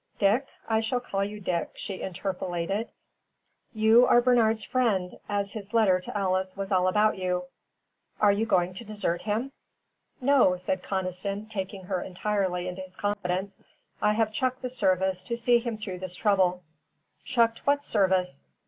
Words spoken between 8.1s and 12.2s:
Are you going to desert him?" "No," said Conniston, taking her